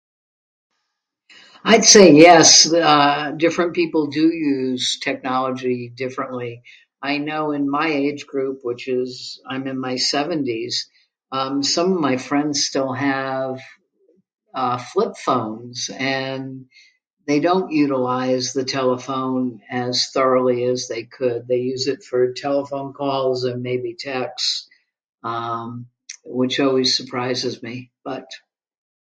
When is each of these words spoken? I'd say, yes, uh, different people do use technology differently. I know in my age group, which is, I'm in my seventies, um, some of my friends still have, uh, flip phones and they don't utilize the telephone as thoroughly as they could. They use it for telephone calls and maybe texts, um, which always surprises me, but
I'd 1.63 1.85
say, 1.85 2.11
yes, 2.13 2.71
uh, 2.73 3.33
different 3.37 3.75
people 3.75 4.07
do 4.07 4.33
use 4.33 4.99
technology 4.99 5.89
differently. 5.95 6.63
I 7.03 7.19
know 7.19 7.51
in 7.51 7.69
my 7.69 7.87
age 7.87 8.25
group, 8.25 8.61
which 8.63 8.87
is, 8.87 9.39
I'm 9.47 9.67
in 9.67 9.79
my 9.79 9.97
seventies, 9.97 10.89
um, 11.31 11.61
some 11.61 11.91
of 11.93 11.99
my 11.99 12.17
friends 12.17 12.65
still 12.65 12.91
have, 12.93 13.59
uh, 14.55 14.77
flip 14.79 15.15
phones 15.23 15.89
and 15.93 16.65
they 17.27 17.39
don't 17.39 17.71
utilize 17.71 18.53
the 18.53 18.65
telephone 18.65 19.61
as 19.69 20.09
thoroughly 20.11 20.63
as 20.63 20.87
they 20.87 21.03
could. 21.03 21.47
They 21.47 21.59
use 21.59 21.87
it 21.87 22.03
for 22.03 22.33
telephone 22.33 22.93
calls 22.93 23.43
and 23.43 23.61
maybe 23.61 23.95
texts, 23.97 24.67
um, 25.23 25.85
which 26.25 26.59
always 26.59 26.97
surprises 26.97 27.61
me, 27.61 27.91
but 28.03 28.25